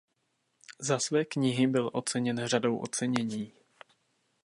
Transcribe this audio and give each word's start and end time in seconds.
Za 0.79 0.99
své 0.99 1.25
knihy 1.25 1.67
byl 1.67 1.89
oceněn 1.93 2.47
řadou 2.47 2.77
ocenění. 2.77 3.53